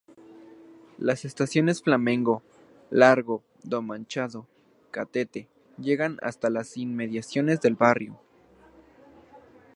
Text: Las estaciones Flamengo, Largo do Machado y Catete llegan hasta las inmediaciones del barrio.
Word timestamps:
Las 0.97 1.25
estaciones 1.25 1.83
Flamengo, 1.83 2.41
Largo 2.89 3.43
do 3.61 3.83
Machado 3.83 4.47
y 4.87 4.91
Catete 4.93 5.47
llegan 5.79 6.17
hasta 6.23 6.49
las 6.49 6.75
inmediaciones 6.75 7.61
del 7.61 7.75
barrio. 7.75 8.19